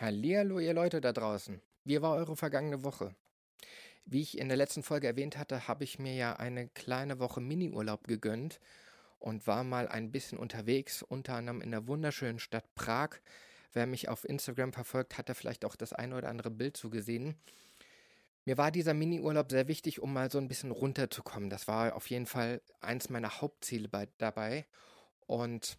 Hallihallo, 0.00 0.60
ihr 0.60 0.72
Leute 0.72 1.02
da 1.02 1.12
draußen. 1.12 1.60
Wie 1.84 2.00
war 2.00 2.14
eure 2.14 2.34
vergangene 2.34 2.84
Woche? 2.84 3.14
Wie 4.06 4.22
ich 4.22 4.38
in 4.38 4.48
der 4.48 4.56
letzten 4.56 4.82
Folge 4.82 5.06
erwähnt 5.06 5.36
hatte, 5.36 5.68
habe 5.68 5.84
ich 5.84 5.98
mir 5.98 6.14
ja 6.14 6.36
eine 6.36 6.68
kleine 6.68 7.18
Woche 7.18 7.42
Miniurlaub 7.42 8.06
gegönnt 8.06 8.60
und 9.18 9.46
war 9.46 9.62
mal 9.62 9.88
ein 9.88 10.10
bisschen 10.10 10.38
unterwegs, 10.38 11.02
unter 11.02 11.34
anderem 11.34 11.60
in 11.60 11.70
der 11.70 11.86
wunderschönen 11.86 12.38
Stadt 12.38 12.74
Prag. 12.74 13.10
Wer 13.74 13.86
mich 13.86 14.08
auf 14.08 14.26
Instagram 14.26 14.72
verfolgt, 14.72 15.18
hat 15.18 15.28
da 15.28 15.34
vielleicht 15.34 15.66
auch 15.66 15.76
das 15.76 15.92
eine 15.92 16.16
oder 16.16 16.30
andere 16.30 16.50
Bild 16.50 16.78
zugesehen. 16.78 17.34
Mir 18.46 18.56
war 18.56 18.70
dieser 18.70 18.94
Miniurlaub 18.94 19.50
sehr 19.50 19.68
wichtig, 19.68 20.00
um 20.00 20.14
mal 20.14 20.30
so 20.30 20.38
ein 20.38 20.48
bisschen 20.48 20.70
runterzukommen. 20.70 21.50
Das 21.50 21.68
war 21.68 21.94
auf 21.94 22.08
jeden 22.08 22.24
Fall 22.24 22.62
eins 22.80 23.10
meiner 23.10 23.42
Hauptziele 23.42 23.90
bei, 23.90 24.08
dabei. 24.16 24.64
Und 25.26 25.76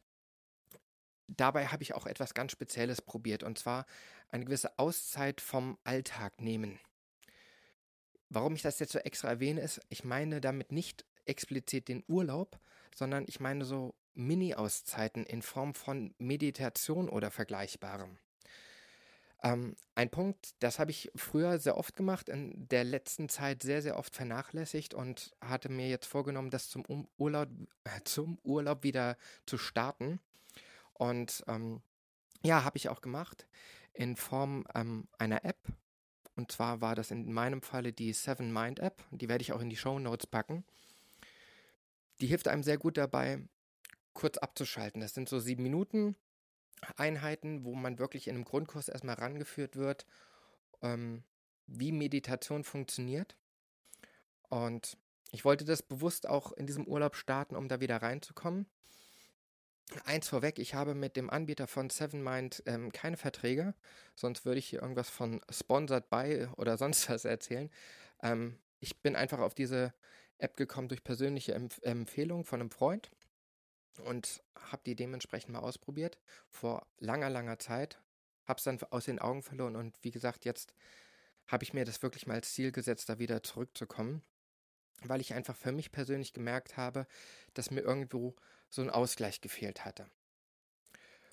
dabei 1.38 1.68
habe 1.68 1.84
ich 1.84 1.94
auch 1.94 2.06
etwas 2.06 2.34
ganz 2.34 2.52
Spezielles 2.52 3.02
probiert, 3.02 3.44
und 3.44 3.58
zwar 3.58 3.86
eine 4.30 4.46
gewisse 4.46 4.78
Auszeit 4.78 5.42
vom 5.42 5.78
Alltag 5.84 6.42
nehmen. 6.42 6.80
Warum 8.30 8.56
ich 8.56 8.62
das 8.62 8.80
jetzt 8.80 8.94
so 8.94 9.00
extra 9.00 9.30
erwähne, 9.30 9.62
ist, 9.62 9.82
ich 9.90 10.04
meine 10.04 10.40
damit 10.40 10.72
nicht 10.72 11.06
explizit 11.26 11.88
den 11.88 12.04
Urlaub, 12.08 12.60
sondern 12.96 13.26
ich 13.28 13.40
meine 13.40 13.66
so 13.66 13.94
Mini-Auszeiten 14.14 15.26
in 15.26 15.42
Form 15.42 15.74
von 15.74 16.14
Meditation 16.18 17.10
oder 17.10 17.32
Vergleichbarem. 17.32 18.18
Ähm, 19.44 19.76
ein 19.96 20.10
Punkt, 20.10 20.52
das 20.60 20.78
habe 20.78 20.92
ich 20.92 21.12
früher 21.16 21.58
sehr 21.58 21.78
oft 21.78 21.96
gemacht, 21.96 22.30
in 22.30 22.68
der 22.68 22.84
letzten 22.84 23.28
Zeit 23.28 23.64
sehr, 23.64 23.82
sehr 23.82 23.98
oft 23.98 24.16
vernachlässigt 24.16 24.94
und 24.94 25.36
hatte 25.42 25.70
mir 25.70 25.90
jetzt 25.90 26.06
vorgenommen, 26.06 26.52
das 26.52 26.70
zum 26.70 27.08
Urlaub, 27.18 27.50
äh, 27.84 28.02
zum 28.04 28.38
Urlaub 28.44 28.84
wieder 28.84 29.18
zu 29.46 29.58
starten. 29.58 30.20
Und 31.02 31.44
ähm, 31.48 31.82
ja, 32.44 32.64
habe 32.64 32.78
ich 32.78 32.88
auch 32.88 33.02
gemacht 33.02 33.48
in 33.92 34.16
Form 34.16 34.68
ähm, 34.76 35.08
einer 35.18 35.44
App. 35.44 35.58
Und 36.36 36.52
zwar 36.52 36.80
war 36.80 36.94
das 36.94 37.10
in 37.10 37.34
meinem 37.34 37.64
Falle 37.64 37.92
die 37.92 38.14
Seven 38.14 38.54
Mind 38.54 38.78
App. 38.78 39.04
Die 39.10 39.28
werde 39.28 39.42
ich 39.42 39.52
auch 39.52 39.62
in 39.62 39.72
die 39.72 39.78
Show 39.78 39.98
Notes 39.98 40.28
packen. 40.28 40.64
Die 42.20 42.28
hilft 42.28 42.48
einem 42.48 42.62
sehr 42.62 42.78
gut 42.78 42.98
dabei, 42.98 43.42
kurz 44.14 44.38
abzuschalten. 44.38 45.02
Das 45.02 45.16
sind 45.16 45.28
so 45.28 45.40
sieben 45.40 45.64
Minuten 45.64 46.16
Einheiten, 46.98 47.66
wo 47.66 47.74
man 47.74 47.98
wirklich 47.98 48.28
in 48.28 48.36
einem 48.36 48.46
Grundkurs 48.46 48.88
erstmal 48.88 49.16
rangeführt 49.16 49.78
wird, 49.78 50.06
ähm, 50.84 51.24
wie 51.66 51.92
Meditation 51.92 52.64
funktioniert. 52.64 53.36
Und 54.50 55.00
ich 55.32 55.46
wollte 55.46 55.66
das 55.66 55.82
bewusst 55.82 56.30
auch 56.30 56.52
in 56.52 56.68
diesem 56.68 56.86
Urlaub 56.86 57.16
starten, 57.16 57.56
um 57.56 57.68
da 57.68 57.80
wieder 57.80 58.04
reinzukommen. 58.04 58.68
Eins 60.06 60.30
vorweg, 60.30 60.58
ich 60.60 60.74
habe 60.74 60.96
mit 60.96 61.16
dem 61.16 61.30
Anbieter 61.30 61.68
von 61.68 61.90
SevenMind 61.90 62.64
ähm, 62.66 62.92
keine 62.92 63.18
Verträge, 63.18 63.74
sonst 64.16 64.46
würde 64.46 64.60
ich 64.60 64.68
hier 64.68 64.82
irgendwas 64.82 65.10
von 65.10 65.42
Sponsored 65.50 66.10
by 66.10 66.48
oder 66.58 66.78
sonst 66.80 67.10
was 67.10 67.26
erzählen. 67.26 67.70
Ähm, 68.24 68.58
ich 68.80 69.02
bin 69.02 69.16
einfach 69.16 69.40
auf 69.40 69.54
diese 69.54 69.94
App 70.38 70.56
gekommen 70.56 70.88
durch 70.88 71.04
persönliche 71.04 71.54
Empf 71.54 71.80
Empfehlung 71.84 72.46
von 72.46 72.62
einem 72.62 72.72
Freund 72.72 73.12
und 74.04 74.42
habe 74.56 74.82
die 74.86 74.96
dementsprechend 74.96 75.54
mal 75.54 75.60
ausprobiert 75.60 76.20
vor 76.50 76.88
langer, 77.00 77.30
langer 77.30 77.60
Zeit. 77.60 78.02
Habe 78.46 78.58
es 78.58 78.64
dann 78.64 78.80
aus 78.90 79.06
den 79.06 79.20
Augen 79.20 79.44
verloren 79.44 79.76
und 79.76 79.96
wie 80.02 80.12
gesagt, 80.12 80.46
jetzt 80.46 80.74
habe 81.48 81.64
ich 81.64 81.74
mir 81.74 81.86
das 81.86 82.02
wirklich 82.02 82.28
mal 82.28 82.36
als 82.36 82.54
Ziel 82.54 82.72
gesetzt, 82.72 83.10
da 83.10 83.20
wieder 83.20 83.44
zurückzukommen, 83.44 84.24
weil 85.04 85.22
ich 85.22 85.34
einfach 85.34 85.56
für 85.56 85.72
mich 85.72 85.92
persönlich 85.92 86.34
gemerkt 86.34 86.78
habe, 86.78 87.08
dass 87.54 87.72
mir 87.72 87.82
irgendwo 87.82 88.36
so 88.72 88.82
ein 88.82 88.90
Ausgleich 88.90 89.42
gefehlt 89.42 89.86
hatte. 89.86 90.10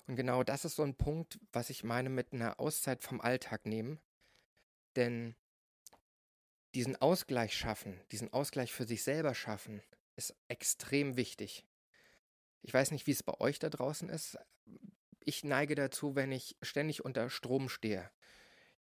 Und 0.05 0.15
genau 0.15 0.43
das 0.43 0.65
ist 0.65 0.75
so 0.75 0.83
ein 0.83 0.95
Punkt, 0.95 1.39
was 1.51 1.69
ich 1.69 1.83
meine 1.83 2.09
mit 2.09 2.33
einer 2.33 2.59
Auszeit 2.59 3.01
vom 3.01 3.21
Alltag 3.21 3.65
nehmen. 3.65 3.99
Denn 4.95 5.35
diesen 6.75 6.95
Ausgleich 6.95 7.55
schaffen, 7.55 7.99
diesen 8.11 8.31
Ausgleich 8.33 8.73
für 8.73 8.85
sich 8.85 9.03
selber 9.03 9.33
schaffen, 9.33 9.81
ist 10.15 10.35
extrem 10.47 11.15
wichtig. 11.15 11.65
Ich 12.61 12.73
weiß 12.73 12.91
nicht, 12.91 13.07
wie 13.07 13.11
es 13.11 13.23
bei 13.23 13.39
euch 13.39 13.59
da 13.59 13.69
draußen 13.69 14.09
ist. 14.09 14.37
Ich 15.23 15.43
neige 15.43 15.75
dazu, 15.75 16.15
wenn 16.15 16.31
ich 16.31 16.57
ständig 16.61 17.05
unter 17.05 17.29
Strom 17.29 17.69
stehe. 17.69 18.09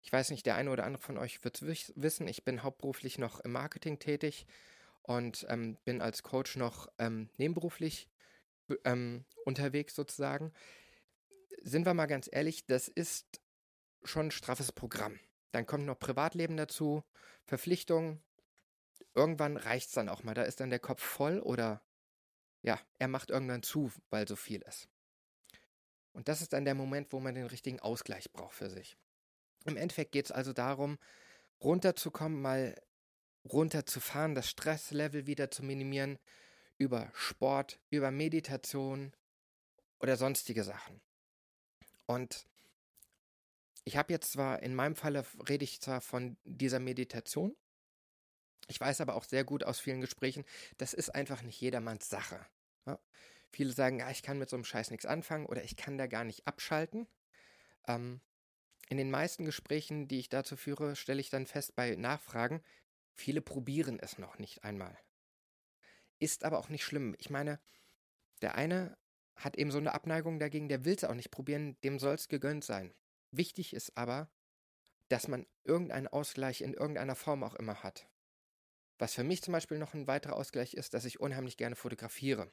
Ich 0.01 0.13
weiß 0.13 0.31
nicht, 0.31 0.47
der 0.47 0.55
eine 0.55 0.71
oder 0.71 0.85
andere 0.85 1.03
von 1.03 1.19
euch 1.19 1.45
wird 1.45 1.61
es 1.61 1.93
wissen, 1.97 2.29
ich 2.29 2.45
bin 2.45 2.63
hauptberuflich 2.63 3.19
noch 3.19 3.41
im 3.41 3.53
Marketing 3.53 3.99
tätig 3.99 4.47
und 5.03 5.45
ähm, 5.49 5.77
bin 5.85 6.01
als 6.01 6.23
Coach 6.23 6.57
noch 6.57 6.89
ähm, 6.99 7.29
nebenberuflich 7.37 8.09
ähm, 8.85 9.25
unterwegs 9.45 9.95
sozusagen. 9.95 10.53
Sind 11.63 11.87
wir 11.87 11.95
mal 11.95 12.07
ganz 12.07 12.29
ehrlich, 12.31 12.67
das 12.67 12.89
ist 12.89 13.41
schon 14.05 14.27
ein 14.27 14.31
straffes 14.31 14.73
Programm. 14.73 15.19
Dann 15.53 15.67
kommt 15.67 15.85
noch 15.85 15.99
Privatleben 15.99 16.57
dazu, 16.57 17.03
Verpflichtungen. 17.45 18.23
Irgendwann 19.15 19.57
reicht 19.57 19.89
es 19.89 19.95
dann 19.95 20.09
auch 20.09 20.23
mal. 20.23 20.35
Da 20.35 20.43
ist 20.43 20.61
dann 20.61 20.71
der 20.71 20.79
Kopf 20.79 21.03
voll 21.03 21.41
oder 21.41 21.83
ja, 22.63 22.81
er 22.99 23.09
macht 23.09 23.31
irgendwann 23.31 23.63
zu, 23.63 23.93
weil 24.11 24.27
so 24.27 24.37
viel 24.37 24.63
ist. 24.63 24.89
Und 26.13 26.29
das 26.29 26.41
ist 26.41 26.53
dann 26.53 26.65
der 26.65 26.75
Moment, 26.75 27.13
wo 27.13 27.21
man 27.21 27.35
den 27.35 27.47
richtigen 27.47 27.81
Ausgleich 27.81 28.33
braucht 28.33 28.55
für 28.55 28.71
sich. 28.71 28.97
Im 29.65 29.77
Endeffekt 29.77 30.13
geht 30.13 30.27
es 30.27 30.33
also 30.33 30.53
darum, 30.53 30.99
runterzukommen, 31.61 32.41
mal 32.41 32.75
runterzufahren, 33.45 34.35
das 34.35 34.49
Stresslevel 34.49 35.27
wieder 35.27 35.51
zu 35.51 35.63
minimieren, 35.63 36.19
über 36.79 37.11
Sport, 37.15 37.79
über 37.91 38.11
Meditation 38.11 39.13
oder 39.99 40.17
sonstige 40.17 40.65
Sachen. 40.65 41.01
Und 42.07 42.47
ich 43.85 43.97
habe 43.97 44.13
jetzt 44.13 44.33
zwar, 44.33 44.63
in 44.63 44.75
meinem 44.75 44.97
Falle 44.97 45.25
rede 45.49 45.65
ich 45.65 45.81
zwar 45.81 46.01
von 46.01 46.37
dieser 46.45 46.81
Meditation, 46.81 47.57
ich 48.69 48.81
weiß 48.81 49.01
aber 49.01 49.15
auch 49.15 49.25
sehr 49.25 49.45
gut 49.45 49.65
aus 49.65 49.79
vielen 49.79 50.01
Gesprächen, 50.01 50.45
das 50.77 50.93
ist 50.93 51.11
einfach 51.11 51.43
nicht 51.43 51.61
jedermanns 51.61 52.09
Sache. 52.09 52.45
Ja? 52.85 52.99
Viele 53.53 53.73
sagen, 53.73 54.01
ja, 54.01 54.11
ich 54.11 54.23
kann 54.23 54.39
mit 54.39 54.51
so 54.51 54.57
einem 54.57 54.65
Scheiß 54.65 54.91
nichts 54.91 55.07
anfangen 55.07 55.47
oder 55.47 55.63
ich 55.63 55.77
kann 55.77 55.99
da 55.99 56.07
gar 56.07 56.25
nicht 56.25 56.47
abschalten. 56.47 57.07
Ähm, 57.87 58.21
in 58.89 58.97
den 58.97 59.11
meisten 59.11 59.45
Gesprächen, 59.45 60.09
die 60.09 60.19
ich 60.19 60.29
dazu 60.29 60.57
führe, 60.57 60.97
stelle 60.97 61.21
ich 61.21 61.31
dann 61.31 61.47
fest 61.47 61.75
bei 61.75 61.97
Nachfragen, 61.97 62.63
viele 63.15 63.41
probieren 63.41 63.99
es 64.01 64.19
noch 64.19 64.39
nicht 64.39 64.65
einmal. 64.65 64.97
Ist 66.19 66.45
aber 66.45 66.59
auch 66.59 66.69
nicht 66.69 66.85
schlimm. 66.85 67.15
Ich 67.19 67.31
meine, 67.31 67.61
der 68.43 68.55
eine 68.55 68.97
hat 69.37 69.57
eben 69.57 69.71
so 69.71 69.79
eine 69.79 69.95
Abneigung 69.95 70.39
dagegen, 70.39 70.69
der 70.69 70.85
will 70.85 70.95
es 70.95 71.05
auch 71.05 71.15
nicht 71.15 71.31
probieren, 71.31 71.79
dem 71.83 71.99
soll 71.99 72.15
es 72.15 72.29
gegönnt 72.29 72.65
sein. 72.65 72.95
Wichtig 73.31 73.75
ist 73.75 73.97
aber, 73.97 74.31
dass 75.09 75.29
man 75.29 75.47
irgendeinen 75.65 76.09
Ausgleich 76.09 76.63
in 76.63 76.75
irgendeiner 76.75 77.15
Form 77.15 77.45
auch 77.45 77.55
immer 77.55 77.83
hat. 77.83 78.09
Was 78.99 79.15
für 79.15 79.25
mich 79.25 79.43
zum 79.43 79.53
Beispiel 79.53 79.79
noch 79.79 79.93
ein 79.93 80.07
weiterer 80.07 80.37
Ausgleich 80.37 80.75
ist, 80.75 80.95
dass 80.95 81.05
ich 81.05 81.21
unheimlich 81.21 81.59
gerne 81.59 81.77
fotografiere. 81.77 82.51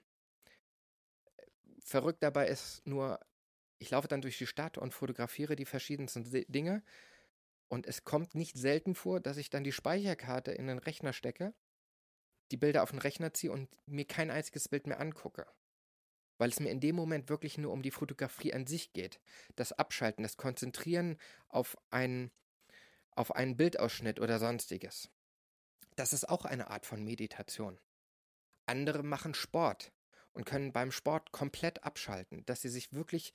Verrückt 1.79 2.21
dabei 2.21 2.47
ist 2.47 2.85
nur, 2.85 3.19
ich 3.79 3.91
laufe 3.91 4.07
dann 4.07 4.21
durch 4.21 4.37
die 4.37 4.47
Stadt 4.47 4.77
und 4.77 4.93
fotografiere 4.93 5.55
die 5.55 5.65
verschiedensten 5.65 6.23
Dinge 6.49 6.83
und 7.69 7.87
es 7.87 8.03
kommt 8.03 8.35
nicht 8.35 8.57
selten 8.57 8.93
vor, 8.93 9.19
dass 9.19 9.37
ich 9.37 9.49
dann 9.49 9.63
die 9.63 9.71
Speicherkarte 9.71 10.51
in 10.51 10.67
den 10.67 10.79
Rechner 10.79 11.13
stecke 11.13 11.53
die 12.51 12.57
Bilder 12.57 12.83
auf 12.83 12.91
den 12.91 12.99
Rechner 12.99 13.33
ziehe 13.33 13.51
und 13.51 13.69
mir 13.85 14.05
kein 14.05 14.31
einziges 14.31 14.69
Bild 14.69 14.87
mehr 14.87 14.99
angucke. 14.99 15.47
Weil 16.37 16.49
es 16.49 16.59
mir 16.59 16.69
in 16.69 16.79
dem 16.79 16.95
Moment 16.95 17.29
wirklich 17.29 17.57
nur 17.57 17.71
um 17.71 17.81
die 17.81 17.91
Fotografie 17.91 18.53
an 18.53 18.67
sich 18.67 18.93
geht. 18.93 19.19
Das 19.55 19.71
Abschalten, 19.71 20.23
das 20.23 20.37
Konzentrieren 20.37 21.17
auf 21.47 21.77
einen, 21.89 22.31
auf 23.11 23.35
einen 23.35 23.55
Bildausschnitt 23.55 24.19
oder 24.19 24.39
sonstiges. 24.39 25.09
Das 25.95 26.11
ist 26.11 26.27
auch 26.27 26.45
eine 26.45 26.69
Art 26.69 26.85
von 26.85 27.03
Meditation. 27.03 27.79
Andere 28.65 29.03
machen 29.03 29.33
Sport 29.33 29.91
und 30.33 30.45
können 30.45 30.73
beim 30.73 30.91
Sport 30.91 31.31
komplett 31.31 31.83
abschalten, 31.83 32.45
dass 32.45 32.61
sie 32.61 32.69
sich 32.69 32.93
wirklich 32.93 33.33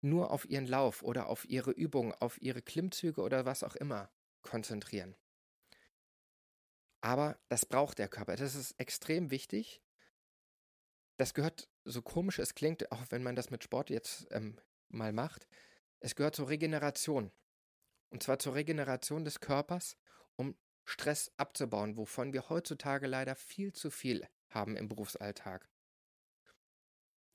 nur 0.00 0.30
auf 0.30 0.48
ihren 0.48 0.66
Lauf 0.66 1.02
oder 1.02 1.28
auf 1.28 1.44
ihre 1.44 1.72
Übungen, 1.72 2.14
auf 2.14 2.40
ihre 2.40 2.62
Klimmzüge 2.62 3.20
oder 3.20 3.44
was 3.44 3.62
auch 3.62 3.76
immer 3.76 4.10
konzentrieren. 4.42 5.14
Aber 7.00 7.38
das 7.48 7.64
braucht 7.64 7.98
der 7.98 8.08
Körper. 8.08 8.36
Das 8.36 8.54
ist 8.54 8.72
extrem 8.78 9.30
wichtig, 9.30 9.82
das 11.20 11.34
gehört, 11.34 11.68
so 11.84 12.00
komisch 12.00 12.38
es 12.38 12.54
klingt, 12.54 12.90
auch 12.92 13.02
wenn 13.10 13.22
man 13.22 13.36
das 13.36 13.50
mit 13.50 13.62
Sport 13.62 13.90
jetzt 13.90 14.26
ähm, 14.30 14.58
mal 14.88 15.12
macht, 15.12 15.46
es 16.00 16.14
gehört 16.14 16.34
zur 16.34 16.48
Regeneration. 16.48 17.30
Und 18.08 18.22
zwar 18.22 18.38
zur 18.38 18.54
Regeneration 18.54 19.24
des 19.24 19.40
Körpers, 19.40 19.98
um 20.36 20.56
Stress 20.84 21.30
abzubauen, 21.36 21.98
wovon 21.98 22.32
wir 22.32 22.48
heutzutage 22.48 23.06
leider 23.06 23.36
viel 23.36 23.72
zu 23.72 23.90
viel 23.90 24.26
haben 24.48 24.76
im 24.76 24.88
Berufsalltag. 24.88 25.68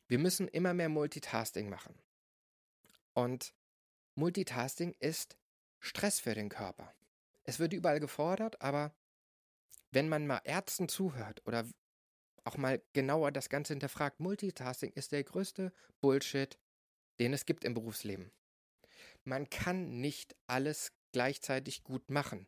Wir 0.07 0.17
müssen 0.17 0.47
immer 0.47 0.73
mehr 0.73 0.89
Multitasking 0.89 1.69
machen. 1.69 2.01
Und 3.13 3.53
Multitasking 4.15 4.95
ist 4.99 5.37
Stress 5.79 6.19
für 6.19 6.33
den 6.33 6.49
Körper. 6.49 6.93
Es 7.43 7.59
wird 7.59 7.73
überall 7.73 7.99
gefordert, 7.99 8.61
aber 8.61 8.95
wenn 9.95 10.09
man 10.09 10.27
mal 10.27 10.41
Ärzten 10.43 10.89
zuhört 10.89 11.41
oder 11.47 11.65
auch 12.43 12.57
mal 12.57 12.83
genauer 12.91 13.31
das 13.31 13.47
Ganze 13.47 13.73
hinterfragt, 13.73 14.19
Multitasking 14.19 14.91
ist 14.91 15.13
der 15.13 15.23
größte 15.23 15.71
Bullshit, 16.01 16.59
den 17.19 17.33
es 17.33 17.45
gibt 17.45 17.63
im 17.63 17.73
Berufsleben. 17.73 18.31
Man 19.23 19.49
kann 19.49 20.01
nicht 20.01 20.35
alles 20.47 20.91
gleichzeitig 21.13 21.83
gut 21.83 22.09
machen. 22.09 22.45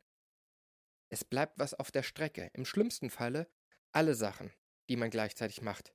Es 1.09 1.23
bleibt 1.23 1.57
was 1.57 1.73
auf 1.73 1.89
der 1.89 2.03
Strecke. 2.03 2.51
Im 2.53 2.65
schlimmsten 2.65 3.09
Falle 3.09 3.49
alle 3.93 4.13
Sachen, 4.13 4.51
die 4.89 4.97
man 4.97 5.09
gleichzeitig 5.09 5.61
macht, 5.61 5.93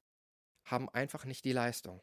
haben 0.64 0.88
einfach 0.88 1.26
nicht 1.26 1.44
die 1.44 1.52
Leistung. 1.52 2.02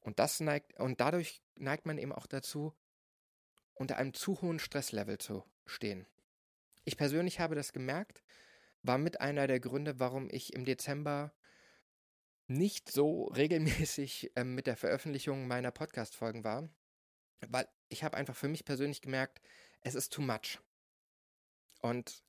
Und 0.00 0.18
das 0.18 0.40
neigt, 0.40 0.80
und 0.80 1.00
dadurch 1.00 1.42
neigt 1.54 1.84
man 1.84 1.98
eben 1.98 2.12
auch 2.12 2.26
dazu, 2.26 2.74
unter 3.74 3.98
einem 3.98 4.14
zu 4.14 4.40
hohen 4.40 4.58
Stresslevel 4.58 5.18
zu 5.18 5.44
stehen. 5.66 6.06
Ich 6.84 6.96
persönlich 6.96 7.40
habe 7.40 7.54
das 7.54 7.72
gemerkt, 7.72 8.22
war 8.82 8.98
mit 8.98 9.20
einer 9.20 9.46
der 9.46 9.60
Gründe, 9.60 9.98
warum 9.98 10.28
ich 10.30 10.52
im 10.52 10.64
Dezember 10.64 11.32
nicht 12.46 12.90
so 12.90 13.24
regelmäßig 13.28 14.32
äh, 14.36 14.44
mit 14.44 14.66
der 14.66 14.76
Veröffentlichung 14.76 15.46
meiner 15.46 15.70
Podcast-Folgen 15.70 16.44
war, 16.44 16.68
weil 17.48 17.68
ich 17.88 18.04
habe 18.04 18.16
einfach 18.16 18.36
für 18.36 18.48
mich 18.48 18.64
persönlich 18.64 19.00
gemerkt, 19.00 19.40
es 19.80 19.94
ist 19.94 20.12
too 20.12 20.22
much. 20.22 20.58
Und 21.80 22.22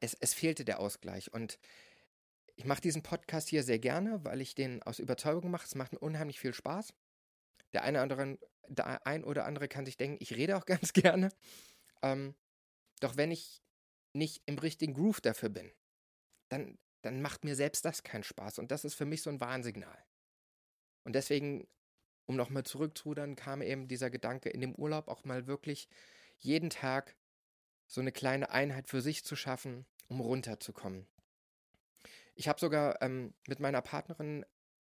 es, 0.00 0.14
es 0.14 0.34
fehlte 0.34 0.64
der 0.64 0.80
Ausgleich. 0.80 1.32
Und 1.32 1.58
ich 2.56 2.64
mache 2.64 2.80
diesen 2.80 3.02
Podcast 3.02 3.48
hier 3.48 3.62
sehr 3.62 3.78
gerne, 3.78 4.24
weil 4.24 4.40
ich 4.40 4.54
den 4.54 4.82
aus 4.82 4.98
Überzeugung 4.98 5.50
mache. 5.50 5.66
Es 5.66 5.74
macht 5.74 5.92
mir 5.92 5.98
unheimlich 5.98 6.40
viel 6.40 6.54
Spaß. 6.54 6.92
Der 7.72 7.84
eine 7.84 8.00
andere, 8.00 8.38
der 8.68 9.06
ein 9.06 9.24
oder 9.24 9.44
andere 9.44 9.68
kann 9.68 9.86
sich 9.86 9.96
denken, 9.96 10.18
ich 10.20 10.36
rede 10.36 10.56
auch 10.56 10.66
ganz 10.66 10.92
gerne. 10.92 11.30
Ähm, 12.02 12.34
doch 13.00 13.16
wenn 13.16 13.30
ich 13.30 13.62
nicht 14.12 14.42
im 14.46 14.58
richtigen 14.58 14.94
Groove 14.94 15.20
dafür 15.20 15.48
bin, 15.48 15.70
dann, 16.48 16.78
dann 17.02 17.22
macht 17.22 17.44
mir 17.44 17.56
selbst 17.56 17.84
das 17.84 18.02
keinen 18.02 18.24
Spaß. 18.24 18.58
Und 18.58 18.70
das 18.70 18.84
ist 18.84 18.94
für 18.94 19.06
mich 19.06 19.22
so 19.22 19.30
ein 19.30 19.40
Warnsignal. 19.40 19.98
Und 21.04 21.14
deswegen, 21.14 21.66
um 22.26 22.36
nochmal 22.36 22.64
zurückzurudern, 22.64 23.36
kam 23.36 23.62
eben 23.62 23.88
dieser 23.88 24.10
Gedanke, 24.10 24.50
in 24.50 24.60
dem 24.60 24.74
Urlaub 24.74 25.08
auch 25.08 25.24
mal 25.24 25.46
wirklich 25.46 25.88
jeden 26.38 26.70
Tag 26.70 27.16
so 27.86 28.00
eine 28.00 28.12
kleine 28.12 28.50
Einheit 28.50 28.88
für 28.88 29.00
sich 29.00 29.24
zu 29.24 29.36
schaffen, 29.36 29.86
um 30.08 30.20
runterzukommen. 30.20 31.06
Ich 32.34 32.48
habe 32.48 32.60
sogar 32.60 33.02
ähm, 33.02 33.34
mit 33.46 33.60
meiner 33.60 33.82
Partnerin, 33.82 34.46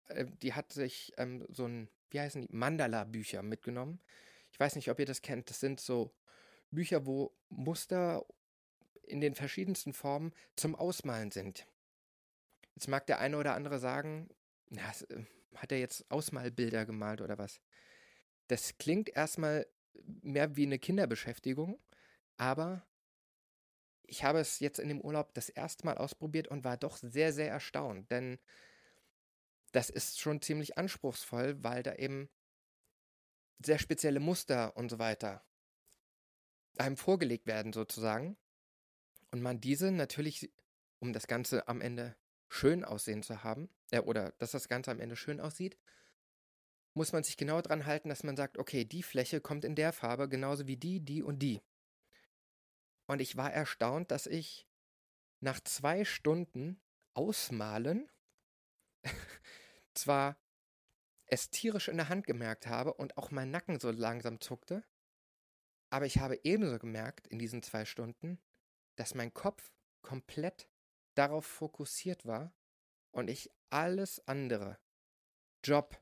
äh, 0.08 0.26
die 0.42 0.54
hat 0.54 0.72
sich 0.72 1.12
ähm, 1.16 1.46
so 1.50 1.66
ein, 1.66 1.88
wie 2.10 2.20
heißen 2.20 2.42
die, 2.42 2.54
Mandala-Bücher 2.54 3.42
mitgenommen. 3.42 4.00
Ich 4.52 4.60
weiß 4.60 4.76
nicht, 4.76 4.90
ob 4.90 4.98
ihr 4.98 5.06
das 5.06 5.22
kennt. 5.22 5.50
Das 5.50 5.60
sind 5.60 5.80
so 5.80 6.14
Bücher, 6.70 7.04
wo 7.06 7.34
Muster 7.48 8.24
in 9.12 9.20
den 9.20 9.34
verschiedensten 9.34 9.92
Formen 9.92 10.32
zum 10.56 10.74
Ausmalen 10.74 11.30
sind. 11.30 11.66
Jetzt 12.74 12.88
mag 12.88 13.06
der 13.06 13.18
eine 13.20 13.36
oder 13.36 13.54
andere 13.54 13.78
sagen, 13.78 14.28
na, 14.70 14.90
äh, 15.10 15.24
hat 15.54 15.70
er 15.70 15.78
jetzt 15.78 16.10
Ausmalbilder 16.10 16.86
gemalt 16.86 17.20
oder 17.20 17.38
was? 17.38 17.60
Das 18.48 18.78
klingt 18.78 19.10
erstmal 19.10 19.66
mehr 20.22 20.56
wie 20.56 20.64
eine 20.64 20.78
Kinderbeschäftigung, 20.78 21.78
aber 22.38 22.86
ich 24.06 24.24
habe 24.24 24.40
es 24.40 24.58
jetzt 24.60 24.78
in 24.78 24.88
dem 24.88 25.00
Urlaub 25.00 25.34
das 25.34 25.50
erste 25.50 25.84
Mal 25.86 25.98
ausprobiert 25.98 26.48
und 26.48 26.64
war 26.64 26.76
doch 26.76 26.96
sehr, 26.96 27.32
sehr 27.32 27.50
erstaunt, 27.50 28.10
denn 28.10 28.38
das 29.72 29.90
ist 29.90 30.20
schon 30.20 30.42
ziemlich 30.42 30.76
anspruchsvoll, 30.76 31.62
weil 31.62 31.82
da 31.82 31.94
eben 31.94 32.28
sehr 33.64 33.78
spezielle 33.78 34.20
Muster 34.20 34.76
und 34.76 34.90
so 34.90 34.98
weiter 34.98 35.44
einem 36.78 36.96
vorgelegt 36.96 37.46
werden 37.46 37.72
sozusagen 37.72 38.36
und 39.32 39.42
man 39.42 39.60
diese 39.60 39.90
natürlich, 39.90 40.52
um 41.00 41.12
das 41.12 41.26
Ganze 41.26 41.66
am 41.66 41.80
Ende 41.80 42.16
schön 42.48 42.84
aussehen 42.84 43.22
zu 43.22 43.42
haben, 43.42 43.68
äh, 43.90 44.00
oder 44.00 44.32
dass 44.38 44.52
das 44.52 44.68
Ganze 44.68 44.90
am 44.90 45.00
Ende 45.00 45.16
schön 45.16 45.40
aussieht, 45.40 45.76
muss 46.94 47.12
man 47.12 47.24
sich 47.24 47.38
genau 47.38 47.60
dran 47.62 47.86
halten, 47.86 48.10
dass 48.10 48.22
man 48.22 48.36
sagt, 48.36 48.58
okay, 48.58 48.84
die 48.84 49.02
Fläche 49.02 49.40
kommt 49.40 49.64
in 49.64 49.74
der 49.74 49.92
Farbe 49.92 50.28
genauso 50.28 50.66
wie 50.66 50.76
die, 50.76 51.00
die 51.00 51.22
und 51.22 51.38
die. 51.38 51.62
Und 53.06 53.20
ich 53.20 53.36
war 53.36 53.50
erstaunt, 53.50 54.10
dass 54.10 54.26
ich 54.26 54.68
nach 55.40 55.60
zwei 55.60 56.04
Stunden 56.04 56.80
Ausmalen 57.14 58.10
zwar 59.94 60.38
es 61.26 61.50
tierisch 61.50 61.88
in 61.88 61.96
der 61.96 62.10
Hand 62.10 62.26
gemerkt 62.26 62.66
habe 62.66 62.92
und 62.92 63.16
auch 63.16 63.30
mein 63.30 63.50
Nacken 63.50 63.80
so 63.80 63.90
langsam 63.90 64.40
zuckte, 64.40 64.84
aber 65.90 66.04
ich 66.04 66.18
habe 66.18 66.38
ebenso 66.44 66.78
gemerkt 66.78 67.26
in 67.26 67.38
diesen 67.38 67.62
zwei 67.62 67.86
Stunden, 67.86 68.38
dass 69.02 69.16
mein 69.16 69.34
Kopf 69.34 69.72
komplett 70.02 70.68
darauf 71.16 71.44
fokussiert 71.44 72.24
war 72.24 72.54
und 73.10 73.28
ich 73.28 73.50
alles 73.68 74.24
andere, 74.28 74.78
Job, 75.64 76.00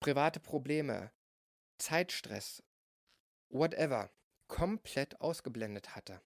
private 0.00 0.40
Probleme, 0.40 1.12
Zeitstress, 1.78 2.64
whatever, 3.48 4.10
komplett 4.48 5.20
ausgeblendet 5.20 5.94
hatte. 5.94 6.20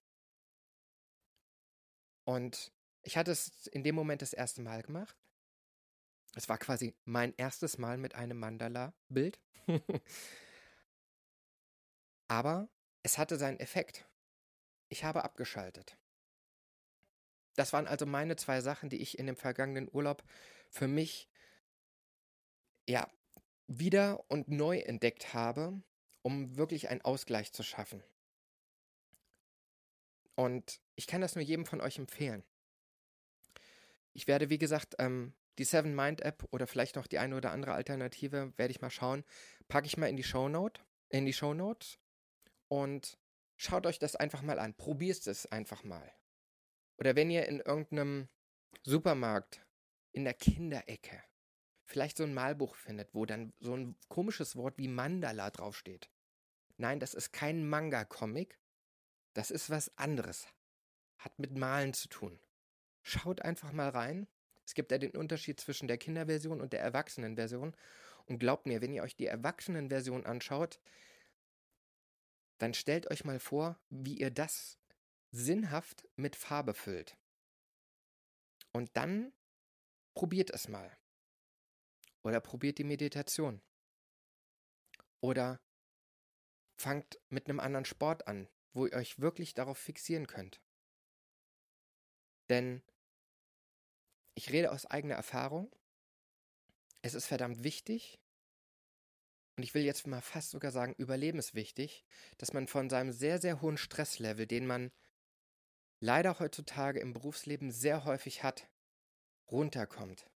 Und 2.25 2.73
ich 3.03 3.15
hatte 3.15 3.29
es 3.29 3.67
in 3.67 3.83
dem 3.83 3.93
Moment 3.93 4.23
das 4.23 4.33
erste 4.33 4.63
Mal 4.63 4.81
gemacht. 4.81 5.15
Es 6.33 6.49
war 6.49 6.57
quasi 6.57 6.95
mein 7.05 7.35
erstes 7.37 7.77
Mal 7.77 7.99
mit 7.99 8.15
einem 8.15 8.39
Mandala-Bild. 8.39 9.39
Aber 12.27 12.69
es 13.03 13.19
hatte 13.19 13.37
seinen 13.37 13.59
Effekt. 13.59 14.09
Ich 14.89 15.03
habe 15.03 15.23
abgeschaltet. 15.23 15.97
Das 17.55 17.73
waren 17.73 17.87
also 17.87 18.05
meine 18.05 18.35
zwei 18.35 18.61
Sachen, 18.61 18.89
die 18.89 19.01
ich 19.01 19.17
in 19.17 19.25
dem 19.25 19.35
vergangenen 19.35 19.89
Urlaub 19.91 20.23
für 20.69 20.87
mich 20.87 21.27
ja 22.87 23.09
wieder 23.67 24.23
und 24.29 24.47
neu 24.49 24.77
entdeckt 24.79 25.33
habe, 25.33 25.81
um 26.21 26.55
wirklich 26.55 26.89
einen 26.89 27.01
Ausgleich 27.01 27.51
zu 27.51 27.63
schaffen. 27.63 28.03
Und 30.35 30.79
ich 30.95 31.07
kann 31.07 31.21
das 31.21 31.35
nur 31.35 31.43
jedem 31.43 31.65
von 31.65 31.81
euch 31.81 31.97
empfehlen. 31.97 32.43
Ich 34.13 34.27
werde, 34.27 34.49
wie 34.49 34.59
gesagt, 34.59 34.95
ähm, 34.99 35.33
die 35.57 35.63
Seven 35.63 35.95
Mind 35.95 36.21
App 36.21 36.47
oder 36.51 36.67
vielleicht 36.67 36.95
noch 36.95 37.07
die 37.07 37.17
eine 37.17 37.35
oder 37.35 37.51
andere 37.51 37.73
Alternative, 37.73 38.53
werde 38.57 38.71
ich 38.71 38.81
mal 38.81 38.91
schauen, 38.91 39.23
packe 39.67 39.87
ich 39.87 39.97
mal 39.97 40.07
in 40.09 40.15
die 40.15 40.23
Show 40.23 40.47
Note, 40.47 40.81
in 41.09 41.25
die 41.25 41.33
Show 41.33 41.53
Notes 41.53 41.97
und 42.67 43.17
schaut 43.57 43.85
euch 43.85 43.99
das 43.99 44.15
einfach 44.15 44.41
mal 44.41 44.59
an. 44.59 44.73
Probiert 44.75 45.27
es 45.27 45.45
einfach 45.47 45.83
mal. 45.83 46.11
Oder 46.97 47.15
wenn 47.15 47.29
ihr 47.29 47.47
in 47.47 47.59
irgendeinem 47.59 48.29
Supermarkt 48.83 49.65
in 50.11 50.23
der 50.23 50.33
Kinderecke 50.33 51.21
vielleicht 51.85 52.17
so 52.17 52.23
ein 52.23 52.33
Malbuch 52.33 52.75
findet, 52.75 53.13
wo 53.13 53.25
dann 53.25 53.53
so 53.59 53.75
ein 53.75 53.95
komisches 54.09 54.55
Wort 54.55 54.77
wie 54.77 54.87
Mandala 54.87 55.49
draufsteht. 55.51 56.09
Nein, 56.77 56.99
das 56.99 57.13
ist 57.13 57.31
kein 57.31 57.67
Manga-Comic, 57.67 58.59
das 59.33 59.51
ist 59.51 59.69
was 59.69 59.97
anderes. 59.97 60.47
Hat 61.17 61.39
mit 61.39 61.57
Malen 61.57 61.93
zu 61.93 62.09
tun. 62.09 62.39
Schaut 63.01 63.41
einfach 63.41 63.71
mal 63.71 63.89
rein. 63.89 64.27
Es 64.65 64.73
gibt 64.73 64.91
ja 64.91 64.97
den 64.97 65.15
Unterschied 65.15 65.59
zwischen 65.59 65.87
der 65.87 65.97
Kinderversion 65.97 66.59
und 66.59 66.73
der 66.73 66.81
Erwachsenenversion. 66.81 67.75
Und 68.25 68.39
glaubt 68.39 68.67
mir, 68.67 68.81
wenn 68.81 68.93
ihr 68.93 69.03
euch 69.03 69.15
die 69.15 69.27
Erwachsenenversion 69.27 70.25
anschaut, 70.25 70.79
dann 72.57 72.73
stellt 72.73 73.09
euch 73.11 73.23
mal 73.23 73.39
vor, 73.39 73.79
wie 73.89 74.17
ihr 74.17 74.31
das 74.31 74.77
sinnhaft 75.31 76.07
mit 76.15 76.35
Farbe 76.35 76.73
füllt. 76.73 77.17
Und 78.71 78.95
dann 78.95 79.33
probiert 80.13 80.49
es 80.49 80.67
mal. 80.67 80.97
Oder 82.23 82.41
probiert 82.41 82.77
die 82.77 82.83
Meditation. 82.83 83.61
Oder 85.21 85.59
fangt 86.79 87.19
mit 87.29 87.47
einem 87.47 87.59
anderen 87.59 87.85
Sport 87.85 88.27
an, 88.27 88.49
wo 88.73 88.85
ihr 88.85 88.93
euch 88.93 89.19
wirklich 89.19 89.53
darauf 89.53 89.77
fixieren 89.77 90.27
könnt. 90.27 90.61
Denn 92.49 92.83
ich 94.35 94.51
rede 94.51 94.71
aus 94.71 94.85
eigener 94.85 95.15
Erfahrung. 95.15 95.75
Es 97.01 97.13
ist 97.13 97.25
verdammt 97.25 97.63
wichtig, 97.63 98.19
und 99.57 99.63
ich 99.63 99.73
will 99.73 99.83
jetzt 99.83 100.05
mal 100.05 100.21
fast 100.21 100.51
sogar 100.51 100.71
sagen, 100.71 100.93
überlebenswichtig, 100.97 102.05
dass 102.37 102.53
man 102.53 102.67
von 102.67 102.91
seinem 102.91 103.11
sehr, 103.11 103.41
sehr 103.41 103.59
hohen 103.59 103.77
Stresslevel, 103.77 104.45
den 104.45 104.67
man 104.67 104.91
leider 105.99 106.37
heutzutage 106.39 106.99
im 106.99 107.11
Berufsleben 107.11 107.71
sehr 107.71 108.05
häufig 108.05 108.43
hat, 108.43 108.69
runterkommt. 109.51 110.29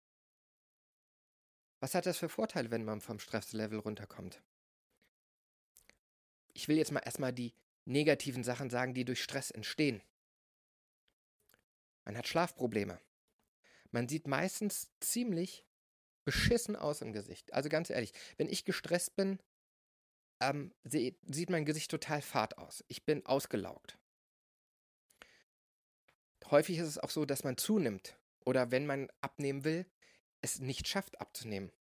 Was 1.79 1.93
hat 1.93 2.07
das 2.07 2.17
für 2.17 2.29
Vorteile, 2.29 2.71
wenn 2.71 2.83
man 2.83 2.99
vom 2.99 3.19
Stresslevel 3.19 3.79
runterkommt? 3.79 4.41
Ich 6.53 6.67
will 6.67 6.77
jetzt 6.77 6.91
mal 6.91 6.99
erstmal 6.99 7.31
die 7.31 7.53
negativen 7.85 8.43
Sachen 8.43 8.71
sagen, 8.71 8.95
die 8.95 9.05
durch 9.05 9.21
Stress 9.21 9.51
entstehen. 9.51 10.01
Man 12.05 12.17
hat 12.17 12.27
Schlafprobleme. 12.27 12.99
Man 13.91 14.07
sieht 14.07 14.27
meistens 14.27 14.89
ziemlich 14.99 15.63
beschissen 16.23 16.75
aus 16.75 17.01
im 17.01 17.13
Gesicht. 17.13 17.53
Also 17.53 17.69
ganz 17.69 17.89
ehrlich, 17.89 18.13
wenn 18.37 18.49
ich 18.49 18.65
gestresst 18.65 19.15
bin, 19.15 19.39
ähm, 20.39 20.73
sieht 20.83 21.49
mein 21.49 21.65
Gesicht 21.65 21.91
total 21.91 22.21
fad 22.21 22.57
aus. 22.57 22.83
Ich 22.87 23.05
bin 23.05 23.25
ausgelaugt. 23.25 23.97
Häufig 26.49 26.77
ist 26.77 26.87
es 26.87 26.97
auch 26.97 27.09
so, 27.09 27.25
dass 27.25 27.43
man 27.43 27.57
zunimmt 27.57 28.17
oder 28.43 28.71
wenn 28.71 28.85
man 28.85 29.09
abnehmen 29.21 29.63
will, 29.63 29.85
es 30.41 30.59
nicht 30.59 30.87
schafft 30.87 31.21
abzunehmen. 31.21 31.71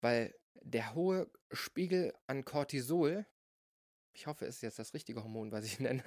Weil 0.00 0.34
der 0.54 0.94
hohe 0.94 1.30
Spiegel 1.52 2.14
an 2.26 2.44
Cortisol, 2.44 3.26
ich 4.12 4.26
hoffe, 4.26 4.46
es 4.46 4.56
ist 4.56 4.62
jetzt 4.62 4.78
das 4.78 4.94
richtige 4.94 5.22
Hormon, 5.22 5.52
was 5.52 5.64
ich 5.64 5.78
nenne, 5.80 6.02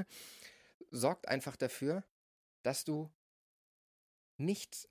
sorgt 0.92 1.28
einfach 1.28 1.56
dafür, 1.56 2.04
dass 2.64 2.84
du 2.84 3.12
nicht 4.38 4.90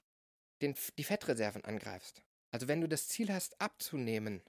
den, 0.62 0.75
die 0.97 1.04
Fettreserven 1.04 1.64
angreifst. 1.64 2.23
Also 2.54 2.68
wenn 2.68 2.80
du 2.80 2.88
das 2.88 3.08
Ziel 3.08 3.32
hast, 3.32 3.61
abzunehmen, 3.61 4.40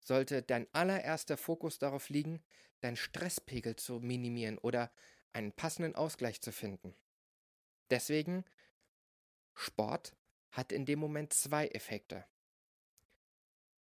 sollte 0.00 0.42
dein 0.42 0.66
allererster 0.72 1.36
Fokus 1.36 1.78
darauf 1.78 2.08
liegen, 2.08 2.42
deinen 2.80 2.96
Stresspegel 2.96 3.76
zu 3.76 4.00
minimieren 4.00 4.58
oder 4.58 4.90
einen 5.32 5.52
passenden 5.52 5.94
Ausgleich 5.94 6.40
zu 6.40 6.50
finden. 6.50 6.96
Deswegen, 7.90 8.44
Sport 9.54 10.16
hat 10.50 10.72
in 10.72 10.84
dem 10.84 10.98
Moment 10.98 11.32
zwei 11.32 11.68
Effekte. 11.68 12.24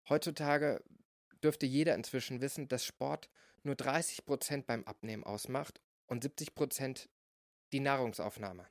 Heutzutage 0.09 0.83
dürfte 1.43 1.67
jeder 1.67 1.93
inzwischen 1.93 2.41
wissen, 2.41 2.67
dass 2.69 2.83
Sport 2.83 3.29
nur 3.61 3.75
30% 3.75 4.63
beim 4.63 4.83
Abnehmen 4.85 5.23
ausmacht 5.23 5.79
und 6.07 6.25
70% 6.25 7.07
die 7.71 7.81
Nahrungsaufnahme. 7.81 8.67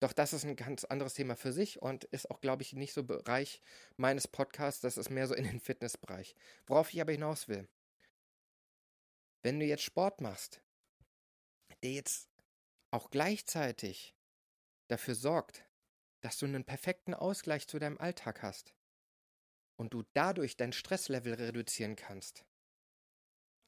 Doch 0.00 0.14
das 0.14 0.32
ist 0.32 0.44
ein 0.44 0.56
ganz 0.56 0.84
anderes 0.84 1.14
Thema 1.14 1.36
für 1.36 1.52
sich 1.52 1.80
und 1.82 2.04
ist 2.04 2.30
auch, 2.30 2.40
glaube 2.40 2.62
ich, 2.62 2.72
nicht 2.72 2.94
so 2.94 3.04
Bereich 3.04 3.60
meines 3.96 4.26
Podcasts. 4.26 4.80
Das 4.80 4.96
ist 4.96 5.10
mehr 5.10 5.26
so 5.26 5.34
in 5.34 5.44
den 5.44 5.60
Fitnessbereich. 5.60 6.34
Worauf 6.66 6.92
ich 6.92 7.00
aber 7.00 7.12
hinaus 7.12 7.48
will. 7.48 7.68
Wenn 9.42 9.60
du 9.60 9.66
jetzt 9.66 9.82
Sport 9.82 10.22
machst, 10.22 10.62
der 11.82 11.92
jetzt 11.92 12.30
auch 12.90 13.10
gleichzeitig 13.10 14.14
dafür 14.88 15.14
sorgt, 15.14 15.66
dass 16.22 16.38
du 16.38 16.46
einen 16.46 16.64
perfekten 16.64 17.14
Ausgleich 17.14 17.68
zu 17.68 17.78
deinem 17.78 17.98
Alltag 17.98 18.42
hast 18.42 18.74
und 19.76 19.92
du 19.92 20.02
dadurch 20.14 20.56
dein 20.56 20.72
Stresslevel 20.72 21.34
reduzieren 21.34 21.96
kannst, 21.96 22.44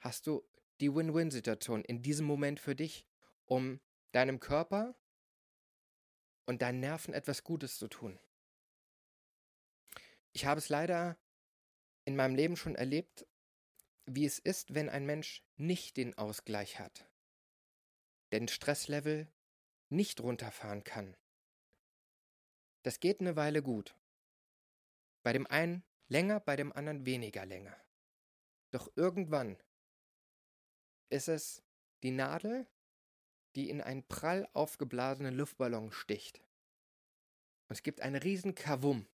hast 0.00 0.26
du 0.26 0.42
die 0.80 0.94
Win-Win-Situation 0.94 1.84
in 1.84 2.02
diesem 2.02 2.26
Moment 2.26 2.58
für 2.58 2.74
dich, 2.74 3.06
um 3.44 3.80
deinem 4.12 4.40
Körper 4.40 4.94
und 6.46 6.62
deinen 6.62 6.80
Nerven 6.80 7.14
etwas 7.14 7.44
Gutes 7.44 7.78
zu 7.78 7.88
tun. 7.88 8.18
Ich 10.32 10.46
habe 10.46 10.58
es 10.58 10.68
leider 10.68 11.18
in 12.04 12.16
meinem 12.16 12.34
Leben 12.34 12.56
schon 12.56 12.74
erlebt, 12.74 13.26
wie 14.06 14.26
es 14.26 14.38
ist, 14.38 14.74
wenn 14.74 14.88
ein 14.88 15.06
Mensch 15.06 15.44
nicht 15.56 15.96
den 15.96 16.16
Ausgleich 16.18 16.78
hat, 16.78 17.08
den 18.32 18.48
Stresslevel 18.48 19.30
nicht 19.88 20.20
runterfahren 20.20 20.84
kann. 20.84 21.16
Das 22.82 22.98
geht 22.98 23.20
eine 23.20 23.36
Weile 23.36 23.62
gut. 23.62 23.96
Bei 25.22 25.32
dem 25.32 25.46
einen 25.46 25.84
länger, 26.08 26.40
bei 26.40 26.56
dem 26.56 26.72
anderen 26.72 27.06
weniger 27.06 27.46
länger. 27.46 27.76
Doch 28.72 28.90
irgendwann 28.96 29.62
ist 31.10 31.28
es 31.28 31.62
die 32.02 32.10
Nadel, 32.10 32.66
die 33.54 33.68
in 33.68 33.80
einen 33.80 34.06
prall 34.06 34.48
aufgeblasenen 34.52 35.34
Luftballon 35.34 35.92
sticht. 35.92 36.38
Und 37.68 37.74
es 37.74 37.82
gibt 37.82 38.00
einen 38.00 38.16
riesen 38.16 38.54
Kavum. 38.54 39.06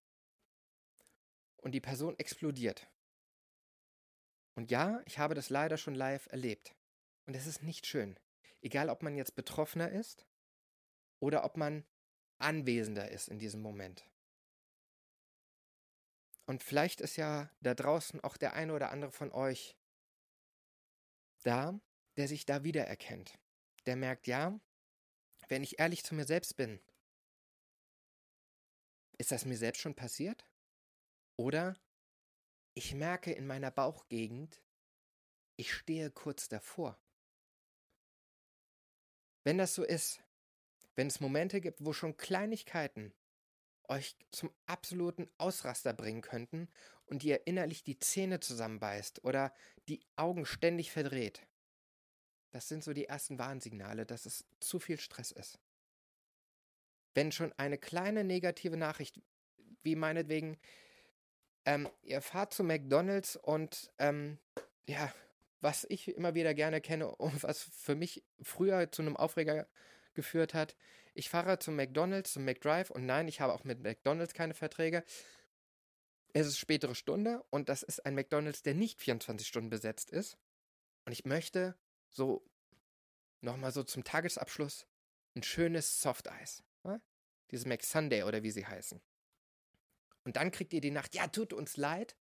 Und 1.57 1.73
die 1.73 1.81
Person 1.81 2.17
explodiert. 2.19 2.89
Und 4.55 4.71
ja, 4.71 5.03
ich 5.07 5.19
habe 5.19 5.35
das 5.35 5.51
leider 5.51 5.77
schon 5.77 5.95
live 5.95 6.27
erlebt. 6.31 6.75
Und 7.27 7.35
es 7.35 7.47
ist 7.47 7.63
nicht 7.63 7.87
schön. 7.87 8.19
Egal, 8.61 8.91
ob 8.91 9.03
man 9.03 9.17
jetzt 9.17 9.35
Betroffener 9.35 9.91
ist 9.91 10.27
oder 11.21 11.45
ob 11.45 11.57
man 11.57 11.85
Anwesender 12.39 13.11
ist 13.11 13.29
in 13.29 13.39
diesem 13.39 13.61
Moment. 13.61 14.09
Und 16.47 16.63
vielleicht 16.63 17.01
ist 17.01 17.17
ja 17.17 17.51
da 17.61 17.75
draußen 17.75 18.21
auch 18.21 18.37
der 18.37 18.55
eine 18.55 18.73
oder 18.73 18.91
andere 18.91 19.13
von 19.13 19.33
euch 19.33 19.77
da, 21.43 21.79
der 22.17 22.29
sich 22.29 22.47
da 22.47 22.65
wiedererkennt 22.65 23.39
der 23.89 23.97
merkt, 23.97 24.27
ja, 24.27 24.61
wenn 25.49 25.63
ich 25.63 25.79
ehrlich 25.79 26.05
zu 26.05 26.15
mir 26.15 26.27
selbst 26.27 26.57
bin, 26.57 26.79
ist 29.17 29.33
das 29.33 29.47
mir 29.47 29.57
selbst 29.57 29.81
schon 29.81 29.95
passiert? 29.95 30.45
Oder 31.37 31.75
ich 32.75 32.95
merke 32.95 33.33
in 33.33 33.47
meiner 33.47 33.71
Bauchgegend, 33.71 34.63
ich 35.57 35.73
stehe 35.73 36.11
kurz 36.11 36.49
davor. 36.49 37.01
Wenn 39.43 39.57
das 39.57 39.75
so 39.75 39.83
ist, 39.85 40.23
wenn 40.95 41.07
es 41.07 41.21
Momente 41.21 41.63
gibt, 41.63 41.83
wo 41.83 41.95
schon 41.95 42.19
Kleinigkeiten 42.19 43.15
euch 43.89 44.19
zum 44.31 44.53
absoluten 44.67 45.31
Ausraster 45.39 45.95
bringen 45.95 46.21
könnten 46.21 46.69
und 47.07 47.25
ihr 47.25 47.47
innerlich 47.47 47.85
die 47.85 47.99
Zähne 47.99 48.41
zusammenbeißt 48.41 49.25
oder 49.25 49.55
die 49.89 50.07
Augen 50.17 50.45
ständig 50.45 50.93
verdreht, 50.93 51.48
das 52.51 52.69
sind 52.69 52.83
so 52.83 52.93
die 52.93 53.07
ersten 53.07 53.39
Warnsignale, 53.39 54.07
dass 54.07 54.27
es 54.27 54.45
zu 54.61 54.79
viel 54.79 54.99
Stress 54.99 55.31
ist. 55.31 55.59
Wenn 57.15 57.33
schon 57.33 57.53
eine 57.57 57.79
kleine 57.79 58.25
negative 58.25 58.77
Nachricht, 58.77 59.21
wie 59.83 59.97
meinetwegen, 59.97 60.59
ähm, 61.65 61.89
ihr 62.03 62.23
fahrt 62.23 62.55
zu 62.55 62.65
McDonalds 62.65 63.37
und 63.37 63.93
ähm, 63.99 64.39
ja, 64.87 65.13
was 65.61 65.87
ich 65.89 66.09
immer 66.09 66.35
wieder 66.35 66.55
gerne 66.55 66.81
kenne 66.81 67.15
und 67.17 67.43
was 67.43 67.63
für 67.63 67.95
mich 67.95 68.25
früher 68.41 68.91
zu 68.93 69.03
einem 69.03 69.17
Aufreger 69.17 69.67
geführt 70.15 70.55
hat, 70.55 70.77
ich 71.15 71.29
fahre 71.29 71.59
zum 71.59 71.75
McDonalds, 71.75 72.33
zum 72.33 72.45
McDrive 72.45 72.91
und 72.91 73.05
nein, 73.05 73.27
ich 73.27 73.41
habe 73.41 73.53
auch 73.53 73.65
mit 73.65 73.81
McDonalds 73.83 74.35
keine 74.35 74.55
Verträge. 74.55 75.03
Es 76.33 76.47
ist 76.47 76.59
spätere 76.59 76.95
Stunde 76.95 77.43
und 77.51 77.69
das 77.69 77.83
ist 77.83 78.07
ein 78.07 78.15
McDonalds, 78.15 78.63
der 78.63 78.75
nicht 78.75 79.01
24 79.01 79.47
Stunden 79.47 79.71
besetzt 79.71 80.11
ist. 80.11 80.39
Und 81.05 81.13
ich 81.13 81.25
möchte 81.25 81.77
so 82.11 82.45
nochmal 83.41 83.73
so 83.73 83.83
zum 83.83 84.05
Tagesabschluss 84.05 84.87
ein 85.35 85.43
schönes 85.43 86.01
Softeis. 86.01 86.63
Ne? 86.85 87.01
Dieses 87.51 87.67
McSunday 87.67 88.25
oder 88.25 88.43
wie 88.43 88.51
sie 88.51 88.67
heißen. 88.67 89.01
Und 90.25 90.37
dann 90.37 90.51
kriegt 90.51 90.73
ihr 90.73 90.81
die 90.81 90.91
Nacht, 90.91 91.15
ja, 91.15 91.27
tut 91.29 91.53
uns 91.53 91.77
leid, 91.77 92.17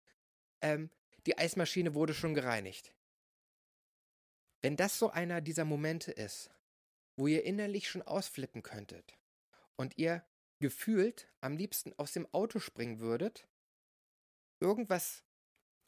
ähm, 0.62 0.90
die 1.26 1.36
Eismaschine 1.36 1.94
wurde 1.94 2.14
schon 2.14 2.34
gereinigt. 2.34 2.94
Wenn 4.62 4.76
das 4.76 4.98
so 4.98 5.10
einer 5.10 5.40
dieser 5.40 5.64
Momente 5.64 6.12
ist, 6.12 6.50
wo 7.16 7.26
ihr 7.26 7.44
innerlich 7.44 7.88
schon 7.88 8.02
ausflippen 8.02 8.62
könntet 8.62 9.18
und 9.76 9.98
ihr 9.98 10.24
gefühlt 10.60 11.28
am 11.40 11.56
liebsten 11.56 11.92
aus 11.98 12.12
dem 12.12 12.26
Auto 12.32 12.58
springen 12.58 12.98
würdet, 12.98 13.46
irgendwas 14.60 15.24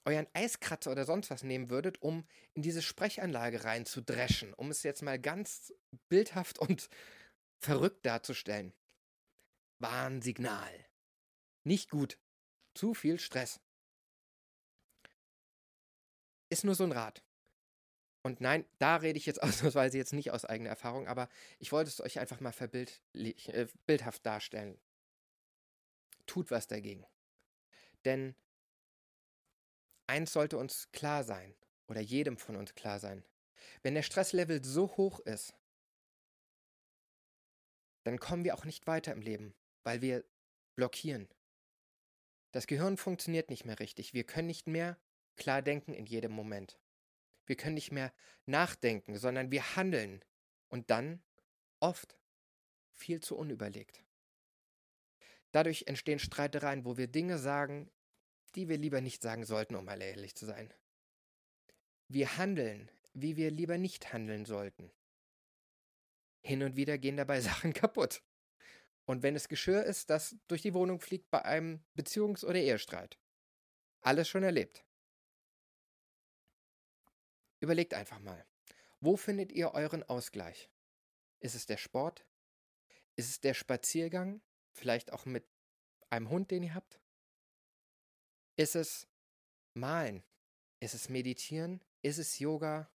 euren 0.05 0.27
Eiskratzer 0.33 0.91
oder 0.91 1.05
sonst 1.05 1.31
was 1.31 1.43
nehmen 1.43 1.71
würdet, 1.71 2.01
um 2.03 2.25
in 2.55 2.63
diese 2.63 2.83
Sprechanlage 2.83 3.65
reinzudreschen, 3.65 4.55
um 4.55 4.71
es 4.71 4.83
jetzt 4.83 5.03
mal 5.03 5.19
ganz 5.19 5.73
bildhaft 6.09 6.59
und 6.61 6.89
verrückt 7.59 8.07
darzustellen. 8.07 8.73
Warnsignal. 9.79 10.87
Nicht 11.65 11.91
gut. 11.91 12.19
Zu 12.75 12.95
viel 12.95 13.19
Stress. 13.19 13.61
Ist 16.51 16.65
nur 16.65 16.75
so 16.75 16.85
ein 16.85 16.93
Rat. 16.93 17.23
Und 18.23 18.41
nein, 18.41 18.67
da 18.79 18.97
rede 18.97 19.19
ich 19.19 19.27
jetzt 19.27 19.43
ausnahmsweise 19.43 19.99
jetzt 19.99 20.13
nicht 20.13 20.31
aus 20.31 20.45
eigener 20.45 20.71
Erfahrung, 20.71 21.09
aber 21.09 21.29
ich 21.59 21.73
wollte 21.73 21.89
es 21.89 22.01
euch 22.01 22.19
einfach 22.19 22.41
mal 22.41 22.53
äh, 23.15 23.67
bildhaft 23.87 24.25
darstellen. 24.25 24.79
Tut 26.27 26.51
was 26.51 26.67
dagegen. 26.67 27.05
Denn 28.05 28.35
Eins 30.11 30.33
sollte 30.33 30.59
uns 30.59 30.91
klar 30.91 31.23
sein, 31.23 31.55
oder 31.87 32.01
jedem 32.01 32.37
von 32.37 32.57
uns 32.57 32.75
klar 32.75 32.99
sein. 32.99 33.25
Wenn 33.85 33.95
der 33.95 34.03
Stresslevel 34.03 34.65
so 34.65 34.89
hoch 34.97 35.21
ist, 35.21 35.55
dann 38.03 38.19
kommen 38.19 38.43
wir 38.43 38.57
auch 38.57 38.65
nicht 38.65 38.89
weiter 38.89 39.13
im 39.13 39.23
Leben, 39.23 39.55
weil 39.85 40.03
wir 40.03 40.25
blockieren. 40.75 41.29
Das 42.51 42.67
Gehirn 42.67 42.97
funktioniert 42.97 43.51
nicht 43.51 43.65
mehr 43.65 43.79
richtig. 43.79 44.13
Wir 44.13 44.25
können 44.25 44.49
nicht 44.49 44.67
mehr 44.67 44.99
klar 45.37 45.63
denken 45.63 45.95
in 45.95 46.07
jedem 46.07 46.33
Moment. 46.33 46.81
Wir 47.47 47.55
können 47.55 47.75
nicht 47.75 47.93
mehr 47.93 48.13
nachdenken, 48.47 49.17
sondern 49.17 49.53
wir 49.53 49.77
handeln 49.77 50.25
und 50.71 50.91
dann 50.91 51.23
oft 51.79 52.19
viel 52.95 53.21
zu 53.21 53.37
unüberlegt. 53.37 54.03
Dadurch 55.53 55.85
entstehen 55.87 56.19
Streitereien, 56.19 56.85
wo 56.85 56.97
wir 56.97 57.07
Dinge 57.07 57.39
sagen, 57.39 57.93
die 58.55 58.69
wir 58.69 58.79
lieber 58.79 59.01
nicht 59.01 59.23
sagen 59.23 59.45
sollten, 59.45 59.77
um 59.77 59.85
mal 59.85 60.01
ehrlich 60.01 60.35
zu 60.35 60.47
sein. 60.47 60.73
Wir 62.09 62.37
handeln, 62.37 62.91
wie 63.13 63.37
wir 63.37 63.51
lieber 63.51 63.79
nicht 63.79 64.13
handeln 64.13 64.45
sollten. 64.45 64.91
Hin 66.43 66.63
und 66.63 66.77
wieder 66.77 66.99
gehen 66.99 67.17
dabei 67.17 67.41
Sachen 67.41 67.73
kaputt. 67.73 68.23
Und 69.05 69.23
wenn 69.23 69.35
es 69.35 69.49
Geschirr 69.49 69.85
ist, 69.85 70.11
das 70.11 70.37
durch 70.47 70.63
die 70.63 70.75
Wohnung 70.75 71.01
fliegt 71.01 71.31
bei 71.31 71.45
einem 71.45 71.85
Beziehungs- 71.97 72.45
oder 72.45 72.59
Ehestreit. 72.59 73.19
Alles 74.03 74.29
schon 74.29 74.43
erlebt. 74.43 74.85
Überlegt 77.61 77.93
einfach 77.93 78.21
mal, 78.21 78.47
wo 79.01 79.17
findet 79.17 79.53
ihr 79.53 79.75
euren 79.75 80.03
Ausgleich? 80.03 80.71
Ist 81.41 81.55
es 81.55 81.67
der 81.67 81.77
Sport? 81.77 82.25
Ist 83.17 83.29
es 83.29 83.41
der 83.41 83.55
Spaziergang? 83.55 84.41
Vielleicht 84.73 85.13
auch 85.13 85.27
mit 85.27 85.47
einem 86.09 86.31
Hund, 86.31 86.51
den 86.51 86.63
ihr 86.63 86.75
habt? 86.75 87.01
Ist 88.61 88.77
es 88.77 89.09
Malen? 89.73 90.23
Ist 90.81 90.93
es 90.93 91.09
Meditieren? 91.09 91.83
Ist 92.03 92.19
es 92.19 92.39
Yoga? 92.39 92.93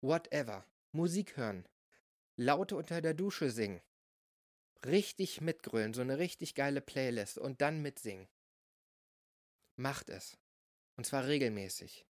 Whatever. 0.00 0.64
Musik 0.92 1.36
hören. 1.36 1.66
Laute 2.36 2.76
unter 2.76 3.00
der 3.00 3.14
Dusche 3.14 3.50
singen. 3.50 3.82
Richtig 4.86 5.40
mitgrölen, 5.40 5.92
so 5.92 6.02
eine 6.02 6.18
richtig 6.18 6.54
geile 6.54 6.80
Playlist 6.80 7.36
und 7.36 7.60
dann 7.60 7.82
mitsingen. 7.82 8.28
Macht 9.74 10.08
es. 10.08 10.38
Und 10.96 11.04
zwar 11.04 11.26
regelmäßig. 11.26 12.06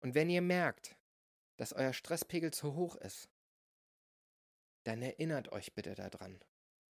Und 0.00 0.14
wenn 0.14 0.28
ihr 0.28 0.42
merkt, 0.42 0.98
dass 1.56 1.72
euer 1.72 1.94
Stresspegel 1.94 2.52
zu 2.52 2.74
hoch 2.74 2.96
ist, 2.96 3.30
dann 4.84 5.00
erinnert 5.00 5.52
euch 5.52 5.72
bitte 5.72 5.94
daran 5.94 6.44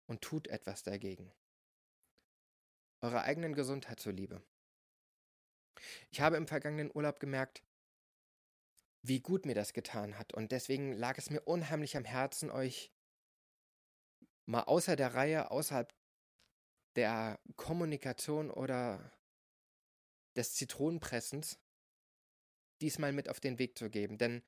und 0.07 0.23
tut 0.23 0.49
etwas 0.49 0.83
dagegen. 0.83 1.33
Eurer 3.01 3.23
eigenen 3.23 3.55
Gesundheit 3.55 4.01
zuliebe. 4.01 4.43
Ich 6.11 6.21
habe 6.21 6.37
im 6.37 6.47
vergangenen 6.47 6.91
Urlaub 6.93 7.21
gemerkt, 7.21 7.63
wie 9.03 9.21
gut 9.21 9.47
mir 9.47 9.55
das 9.55 9.73
getan 9.73 10.19
hat 10.19 10.33
und 10.33 10.53
deswegen 10.53 10.93
lag 10.93 11.19
es 11.19 11.31
mir 11.31 11.41
unheimlich 11.41 11.97
am 11.97 12.05
Herzen, 12.05 12.51
euch 12.51 12.93
mal 14.47 14.63
außer 14.63 14.97
der 14.97 15.15
Reihe, 15.15 15.51
außerhalb 15.51 15.93
der 16.95 17.41
Kommunikation 17.57 18.51
oder 18.51 19.13
des 20.37 20.55
Zitronenpressens 20.55 21.59
diesmal 22.81 23.13
mit 23.13 23.29
auf 23.29 23.41
den 23.41 23.59
Weg 23.59 23.79
zu 23.79 23.91
geben. 23.91 24.19
Denn 24.19 24.43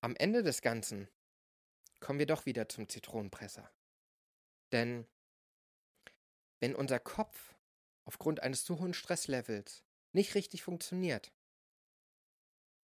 am 0.00 0.16
Ende 0.16 0.42
des 0.42 0.62
Ganzen 0.62 1.08
kommen 2.00 2.18
wir 2.18 2.26
doch 2.26 2.46
wieder 2.46 2.68
zum 2.68 2.88
Zitronenpresser. 2.88 3.70
Denn 4.72 5.06
wenn 6.60 6.74
unser 6.74 6.98
Kopf 6.98 7.54
aufgrund 8.04 8.40
eines 8.40 8.64
zu 8.64 8.78
hohen 8.78 8.94
Stresslevels 8.94 9.84
nicht 10.12 10.34
richtig 10.34 10.62
funktioniert, 10.62 11.32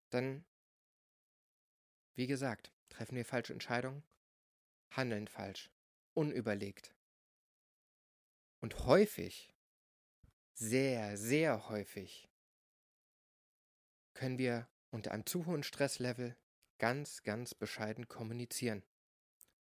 dann, 0.09 0.45
wie 2.15 2.27
gesagt, 2.27 2.71
treffen 2.89 3.15
wir 3.15 3.25
falsche 3.25 3.53
Entscheidungen, 3.53 4.03
handeln 4.91 5.27
falsch, 5.27 5.69
unüberlegt. 6.13 6.95
Und 8.61 8.85
häufig, 8.85 9.53
sehr, 10.53 11.17
sehr 11.17 11.69
häufig, 11.69 12.27
können 14.13 14.37
wir 14.37 14.67
unter 14.91 15.11
einem 15.11 15.25
zu 15.25 15.45
hohen 15.45 15.63
Stresslevel 15.63 16.35
ganz, 16.77 17.23
ganz 17.23 17.53
bescheiden 17.53 18.07
kommunizieren. 18.07 18.83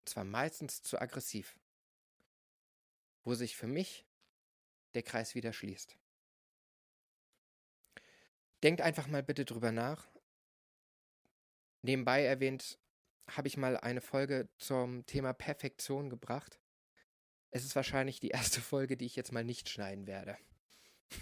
Und 0.01 0.09
zwar 0.09 0.25
meistens 0.25 0.83
zu 0.83 1.01
aggressiv. 1.01 1.57
Wo 3.23 3.35
sich 3.35 3.57
für 3.57 3.67
mich 3.67 4.07
der 4.95 5.03
Kreis 5.03 5.35
wieder 5.35 5.53
schließt. 5.53 5.97
Denkt 8.63 8.81
einfach 8.81 9.07
mal 9.07 9.23
bitte 9.23 9.45
drüber 9.45 9.73
nach. 9.73 10.09
Nebenbei 11.83 12.25
erwähnt, 12.25 12.79
habe 13.29 13.49
ich 13.49 13.57
mal 13.57 13.77
eine 13.77 14.01
Folge 14.01 14.49
zum 14.59 15.07
Thema 15.07 15.33
Perfektion 15.33 16.11
gebracht. 16.11 16.59
Es 17.51 17.65
ist 17.65 17.77
wahrscheinlich 17.77 18.21
die 18.21 18.29
erste 18.29 18.61
Folge, 18.61 18.97
die 18.97 19.07
ich 19.07 19.17
jetzt 19.17 19.33
mal 19.33 19.45
nicht 19.45 19.69
schneiden 19.69 20.07
werde. 20.07 20.37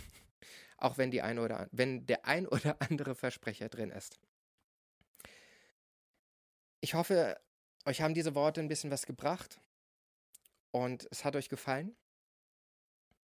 Auch 0.78 0.98
wenn, 0.98 1.10
die 1.10 1.22
ein 1.22 1.38
oder, 1.38 1.68
wenn 1.72 2.06
der 2.06 2.24
ein 2.24 2.46
oder 2.48 2.80
andere 2.80 3.14
Versprecher 3.14 3.68
drin 3.68 3.90
ist. 3.90 4.18
Ich 6.80 6.94
hoffe, 6.94 7.40
euch 7.84 8.00
haben 8.00 8.14
diese 8.14 8.34
Worte 8.34 8.60
ein 8.60 8.68
bisschen 8.68 8.90
was 8.90 9.06
gebracht 9.06 9.60
und 10.70 11.06
es 11.10 11.24
hat 11.24 11.36
euch 11.36 11.48
gefallen. 11.48 11.96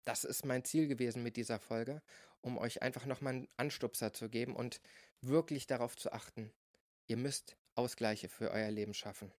Das 0.04 0.24
ist 0.24 0.44
mein 0.44 0.64
Ziel 0.64 0.88
gewesen 0.88 1.22
mit 1.22 1.36
dieser 1.36 1.58
Folge, 1.58 2.02
um 2.40 2.58
euch 2.58 2.82
einfach 2.82 3.06
nochmal 3.06 3.34
einen 3.34 3.48
Anstupser 3.56 4.12
zu 4.12 4.28
geben 4.28 4.56
und 4.56 4.80
wirklich 5.20 5.66
darauf 5.66 5.96
zu 5.96 6.12
achten. 6.12 6.52
Ihr 7.06 7.16
müsst 7.16 7.56
Ausgleiche 7.74 8.28
für 8.28 8.50
euer 8.50 8.70
Leben 8.70 8.94
schaffen. 8.94 9.32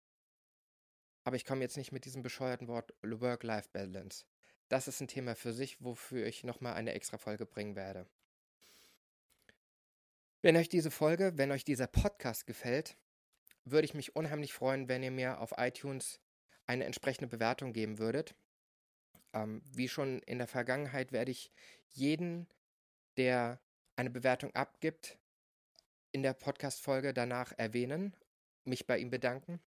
Aber 1.24 1.36
ich 1.36 1.46
komme 1.46 1.62
jetzt 1.62 1.78
nicht 1.78 1.92
mit 1.92 2.06
diesem 2.06 2.22
bescheuerten 2.22 2.68
Wort 2.68 2.94
Work-Life-Balance. 3.02 4.26
Das 4.70 4.88
ist 4.88 5.02
ein 5.02 5.08
Thema 5.08 5.36
für 5.36 5.54
sich, 5.54 5.84
wofür 5.84 6.26
ich 6.26 6.44
nochmal 6.44 6.74
eine 6.74 6.94
extra 6.94 7.18
Folge 7.18 7.46
bringen 7.46 7.76
werde. 7.76 8.08
Wenn 10.42 10.58
euch 10.58 10.68
diese 10.68 10.92
Folge, 10.92 11.38
wenn 11.38 11.52
euch 11.52 11.64
dieser 11.64 11.88
Podcast 11.88 12.46
gefällt, 12.46 12.98
würde 13.66 13.86
ich 13.86 13.94
mich 13.94 14.16
unheimlich 14.16 14.54
freuen, 14.54 14.90
wenn 14.90 15.04
ihr 15.04 15.12
mir 15.12 15.40
auf 15.40 15.54
iTunes 15.58 16.20
eine 16.66 16.86
entsprechende 16.86 17.28
Bewertung 17.28 17.72
geben 17.72 17.98
würdet. 17.98 18.36
Ähm, 19.34 19.62
wie 19.72 19.90
schon 19.90 20.20
in 20.20 20.38
der 20.38 20.48
Vergangenheit 20.48 21.12
werde 21.12 21.32
ich 21.32 21.52
jeden, 21.90 22.48
der 23.18 23.60
eine 23.96 24.10
Bewertung 24.10 24.56
abgibt, 24.56 25.18
in 26.12 26.24
der 26.24 26.34
Podcast-Folge 26.34 27.14
danach 27.14 27.54
erwähnen, 27.58 28.16
mich 28.64 28.86
bei 28.86 28.98
ihm 28.98 29.10
bedanken. 29.10 29.60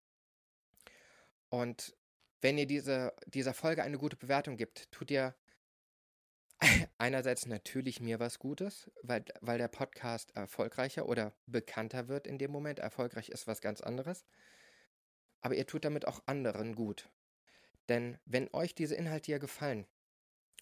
Und 1.48 1.96
wenn 2.40 2.58
ihr 2.58 2.66
diese, 2.66 3.14
dieser 3.26 3.54
Folge 3.54 3.82
eine 3.82 3.98
gute 3.98 4.16
Bewertung 4.16 4.56
gibt, 4.56 4.90
tut 4.92 5.10
ihr 5.10 5.34
einerseits 6.98 7.46
natürlich 7.46 8.00
mir 8.00 8.20
was 8.20 8.38
Gutes, 8.38 8.90
weil, 9.02 9.24
weil 9.40 9.58
der 9.58 9.68
Podcast 9.68 10.34
erfolgreicher 10.36 11.08
oder 11.08 11.34
bekannter 11.46 12.08
wird 12.08 12.26
in 12.26 12.38
dem 12.38 12.50
Moment. 12.50 12.78
Erfolgreich 12.78 13.28
ist 13.28 13.46
was 13.46 13.60
ganz 13.60 13.80
anderes. 13.80 14.24
Aber 15.40 15.54
ihr 15.54 15.66
tut 15.66 15.84
damit 15.84 16.08
auch 16.08 16.22
anderen 16.26 16.74
gut. 16.74 17.08
Denn 17.88 18.18
wenn 18.24 18.52
euch 18.52 18.74
diese 18.74 18.94
Inhalte 18.94 19.26
hier 19.26 19.38
gefallen 19.38 19.86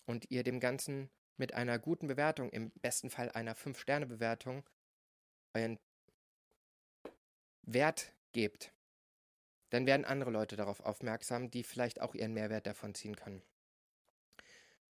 und 0.06 0.30
ihr 0.30 0.42
dem 0.42 0.60
Ganzen 0.60 1.10
mit 1.36 1.54
einer 1.54 1.78
guten 1.78 2.06
Bewertung, 2.06 2.50
im 2.50 2.70
besten 2.70 3.10
Fall 3.10 3.30
einer 3.30 3.56
5-Sterne-Bewertung, 3.56 4.68
euren 5.54 5.78
Wert 7.62 8.12
gebt, 8.32 8.72
dann 9.70 9.86
werden 9.86 10.04
andere 10.04 10.30
Leute 10.30 10.56
darauf 10.56 10.80
aufmerksam, 10.80 11.50
die 11.50 11.64
vielleicht 11.64 12.00
auch 12.00 12.14
ihren 12.14 12.34
Mehrwert 12.34 12.66
davon 12.66 12.94
ziehen 12.94 13.16
können. 13.16 13.42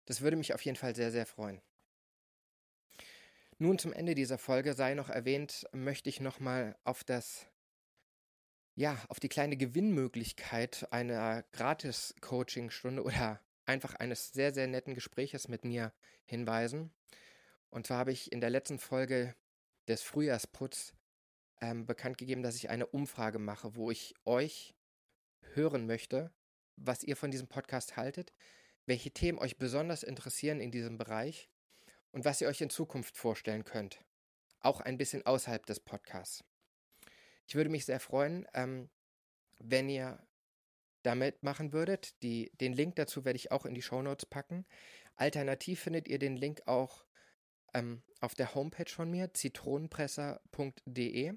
Das 0.05 0.21
würde 0.21 0.37
mich 0.37 0.53
auf 0.53 0.63
jeden 0.63 0.77
Fall 0.77 0.95
sehr, 0.95 1.11
sehr 1.11 1.27
freuen. 1.27 1.63
Nun 3.59 3.79
zum 3.79 3.93
Ende 3.93 4.15
dieser 4.15 4.37
Folge 4.37 4.75
sei 4.75 4.95
noch 4.95 5.09
erwähnt, 5.09 5.67
möchte 5.73 6.09
ich 6.09 6.21
nochmal 6.21 6.77
auf 6.85 7.05
das, 7.05 7.47
ja, 8.75 8.99
auf 9.09 9.21
die 9.21 9.29
kleine 9.29 9.57
Gewinnmöglichkeit 9.57 10.89
einer 10.91 11.45
Gratis-Coaching-Stunde 11.53 13.03
oder 13.03 13.41
einfach 13.67 13.95
eines 13.95 14.33
sehr, 14.33 14.53
sehr 14.53 14.67
netten 14.67 14.95
Gespräches 14.95 15.49
mit 15.49 15.65
mir 15.65 15.93
hinweisen. 16.25 16.93
Und 17.71 17.87
zwar 17.87 17.99
habe 17.99 18.13
ich 18.13 18.33
in 18.33 18.41
der 18.41 18.51
letzten 18.51 18.79
Folge 18.79 19.35
des 19.89 20.03
Frühjahrsputz 20.03 20.93
ähm, 21.61 21.87
bekannt 21.87 22.19
gegeben, 22.19 22.43
dass 22.43 22.57
ich 22.57 22.71
eine 22.71 22.87
Umfrage 22.87 23.39
mache, 23.39 23.77
wo 23.77 23.91
ich 23.91 24.15
euch 24.25 24.75
hören 25.55 25.87
möchte, 25.87 26.33
was 26.77 27.05
ihr 27.05 27.17
von 27.17 27.31
diesem 27.31 27.49
Podcast 27.49 27.97
haltet, 27.97 28.33
welche 28.87 29.13
Themen 29.13 29.39
euch 29.39 29.57
besonders 29.57 30.03
interessieren 30.03 30.61
in 30.61 30.71
diesem 30.71 30.99
Bereich 30.99 31.49
und 32.11 32.25
was 32.25 32.41
ihr 32.41 32.49
euch 32.49 32.61
in 32.61 32.71
Zukunft 32.71 33.17
vorstellen 33.17 33.65
könnt. 33.65 34.05
Auch 34.61 34.81
ein 34.81 34.99
bisschen 34.99 35.25
außerhalb 35.25 35.65
des 35.67 35.81
Podcasts. 35.81 36.45
Ich 37.47 37.55
würde 37.55 37.71
mich 37.71 37.85
sehr 37.85 38.01
freuen, 38.01 38.47
ähm, 38.55 38.91
wenn 39.59 39.89
ihr 39.89 40.27
damit 41.03 41.43
machen 41.43 41.73
würdet. 41.73 42.21
Die, 42.23 42.51
den 42.61 42.73
Link 42.73 42.97
dazu 42.97 43.25
werde 43.25 43.37
ich 43.37 43.53
auch 43.53 43.67
in 43.67 43.75
die 43.75 43.83
Show 43.83 44.03
Notes 44.03 44.27
packen. 44.27 44.67
Alternativ 45.17 45.81
findet 45.81 46.09
ihr 46.09 46.19
den 46.19 46.37
Link 46.37 46.63
auch 46.67 47.05
ähm, 47.73 48.03
auf 48.21 48.35
der 48.35 48.55
Homepage 48.55 48.91
von 48.91 49.11
mir, 49.11 49.33
zitronenpresser.de. 49.33 51.33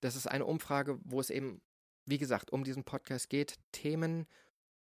Das 0.00 0.16
ist 0.16 0.26
eine 0.26 0.46
Umfrage, 0.46 0.98
wo 1.04 1.20
es 1.20 1.30
eben, 1.30 1.62
wie 2.04 2.18
gesagt, 2.18 2.52
um 2.52 2.64
diesen 2.64 2.84
Podcast 2.84 3.30
geht. 3.30 3.58
Themen, 3.72 4.26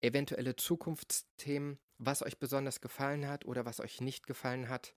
eventuelle 0.00 0.56
Zukunftsthemen, 0.56 1.78
was 1.98 2.22
euch 2.22 2.38
besonders 2.38 2.80
gefallen 2.80 3.28
hat 3.28 3.44
oder 3.44 3.66
was 3.66 3.80
euch 3.80 4.00
nicht 4.00 4.26
gefallen 4.26 4.68
hat. 4.68 4.94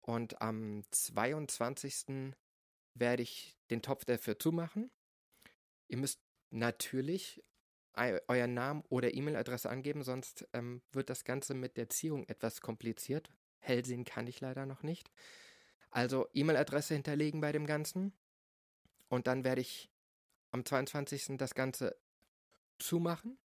Und 0.00 0.40
am 0.42 0.84
22. 0.90 2.34
werde 2.94 3.22
ich 3.22 3.56
den 3.70 3.82
Topf 3.82 4.04
dafür 4.04 4.38
zumachen. 4.38 4.90
Ihr 5.88 5.98
müsst 5.98 6.20
natürlich 6.50 7.42
euren 7.96 8.54
Namen 8.54 8.82
oder 8.88 9.14
E-Mail-Adresse 9.14 9.70
angeben, 9.70 10.02
sonst 10.02 10.48
ähm, 10.52 10.82
wird 10.92 11.10
das 11.10 11.24
Ganze 11.24 11.54
mit 11.54 11.76
der 11.76 11.88
Ziehung 11.88 12.24
etwas 12.24 12.60
kompliziert. 12.60 13.30
Hell 13.60 13.84
sehen 13.84 14.04
kann 14.04 14.26
ich 14.26 14.40
leider 14.40 14.66
noch 14.66 14.82
nicht. 14.82 15.10
Also 15.90 16.28
E-Mail-Adresse 16.32 16.94
hinterlegen 16.94 17.40
bei 17.40 17.52
dem 17.52 17.66
Ganzen. 17.66 18.12
Und 19.08 19.28
dann 19.28 19.44
werde 19.44 19.60
ich 19.60 19.90
am 20.50 20.64
22. 20.64 21.36
das 21.36 21.54
Ganze 21.54 21.96
zumachen 22.78 23.38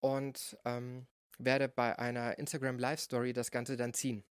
und 0.00 0.58
ähm, 0.64 1.06
werde 1.38 1.68
bei 1.68 1.98
einer 1.98 2.38
Instagram 2.38 2.78
Live 2.78 3.00
Story 3.00 3.32
das 3.32 3.50
Ganze 3.50 3.76
dann 3.76 3.94
ziehen. 3.94 4.22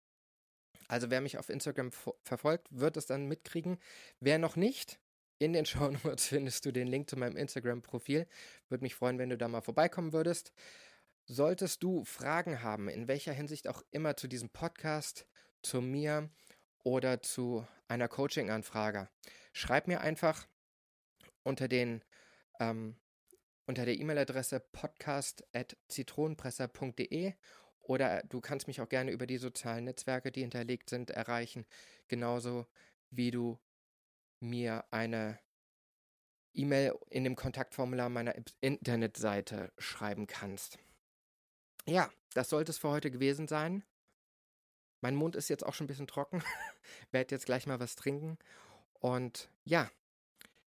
Also 0.89 1.10
wer 1.10 1.21
mich 1.21 1.38
auf 1.38 1.47
Instagram 1.49 1.91
verfolgt, 2.23 2.67
wird 2.71 2.97
es 2.97 3.06
dann 3.06 3.28
mitkriegen. 3.28 3.78
Wer 4.19 4.38
noch 4.39 4.58
nicht, 4.58 4.99
in 5.38 5.54
den 5.54 5.65
Show 5.65 5.89
Notes 6.04 6.28
findest 6.28 6.65
du 6.65 6.73
den 6.73 6.88
Link 6.88 7.10
zu 7.10 7.15
meinem 7.15 7.38
Instagram-Profil. 7.38 8.28
Würde 8.67 8.84
mich 8.84 8.95
freuen, 8.95 9.17
wenn 9.19 9.30
du 9.30 9.38
da 9.38 9.47
mal 9.47 9.62
vorbeikommen 9.62 10.12
würdest. 10.12 10.52
Solltest 11.25 11.84
du 11.84 12.04
Fragen 12.06 12.63
haben, 12.63 12.89
in 12.89 13.08
welcher 13.08 13.34
Hinsicht 13.34 13.67
auch 13.67 13.84
immer 13.91 14.17
zu 14.17 14.28
diesem 14.28 14.49
Podcast, 14.49 15.28
zu 15.62 15.80
mir 15.80 16.32
oder 16.84 17.21
zu 17.21 17.67
einer 17.88 18.08
Coaching-Anfrage, 18.08 19.10
schreib 19.54 19.88
mir 19.88 20.02
einfach 20.02 20.47
unter 21.43 21.67
den 21.67 22.04
ähm, 22.60 22.95
unter 23.67 23.86
der 23.86 23.99
E-Mail-Adresse 23.99 24.60
podcast.zitronenpresser.de 24.71 27.36
oder 27.89 28.21
du 28.30 28.39
kannst 28.39 28.67
mich 28.67 28.82
auch 28.82 28.88
gerne 28.88 29.10
über 29.10 29.25
die 29.25 29.39
sozialen 29.39 29.86
Netzwerke, 29.86 30.32
die 30.32 30.41
hinterlegt 30.41 30.91
sind, 30.91 31.10
erreichen. 31.10 31.65
Genauso 32.08 32.67
wie 33.10 33.32
du 33.32 33.58
mir 34.39 34.86
eine 34.91 35.39
E-Mail 36.54 36.93
in 37.10 37.23
dem 37.23 37.36
Kontaktformular 37.36 38.10
meiner 38.10 38.36
Internetseite 38.62 39.73
schreiben 39.80 40.28
kannst. 40.28 40.78
Ja, 41.88 42.12
das 42.36 42.49
sollte 42.49 42.71
es 42.71 42.78
für 42.78 42.89
heute 42.89 43.10
gewesen 43.10 43.47
sein. 43.47 43.84
Mein 45.02 45.15
Mund 45.15 45.36
ist 45.36 45.49
jetzt 45.49 45.65
auch 45.65 45.73
schon 45.73 45.86
ein 45.86 45.88
bisschen 45.88 46.06
trocken. 46.06 46.43
Werde 47.12 47.34
jetzt 47.34 47.47
gleich 47.47 47.65
mal 47.65 47.80
was 47.80 47.95
trinken. 47.95 48.38
Und 48.99 49.49
ja, 49.63 49.89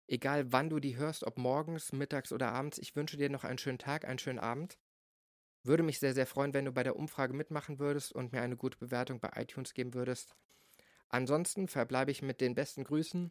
Egal 0.08 0.52
wann 0.52 0.68
du 0.68 0.78
die 0.78 0.96
hörst, 0.96 1.24
ob 1.24 1.38
morgens, 1.38 1.92
mittags 1.92 2.32
oder 2.32 2.52
abends, 2.52 2.76
ich 2.76 2.94
wünsche 2.96 3.16
dir 3.16 3.30
noch 3.30 3.44
einen 3.44 3.56
schönen 3.56 3.78
Tag, 3.78 4.04
einen 4.04 4.18
schönen 4.18 4.40
Abend. 4.40 4.76
Würde 5.64 5.82
mich 5.82 5.98
sehr, 6.00 6.14
sehr 6.14 6.26
freuen, 6.26 6.54
wenn 6.54 6.64
du 6.64 6.72
bei 6.72 6.82
der 6.82 6.96
Umfrage 6.96 7.34
mitmachen 7.34 7.78
würdest 7.78 8.12
und 8.12 8.32
mir 8.32 8.42
eine 8.42 8.56
gute 8.56 8.78
Bewertung 8.78 9.20
bei 9.20 9.30
iTunes 9.36 9.74
geben 9.74 9.94
würdest. 9.94 10.34
Ansonsten 11.08 11.68
verbleibe 11.68 12.10
ich 12.10 12.22
mit 12.22 12.40
den 12.40 12.54
besten 12.54 12.84
Grüßen. 12.84 13.30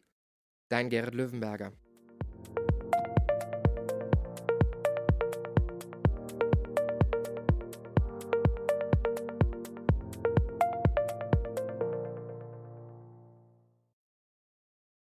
Dein 0.68 0.88
Gerrit 0.88 1.14
Löwenberger. 1.14 1.72